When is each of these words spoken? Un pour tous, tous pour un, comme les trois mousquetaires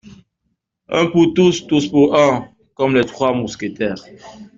Un 0.89 1.05
pour 1.11 1.31
tous, 1.35 1.67
tous 1.67 1.85
pour 1.87 2.17
un, 2.17 2.49
comme 2.73 2.95
les 2.95 3.05
trois 3.05 3.33
mousquetaires 3.35 4.03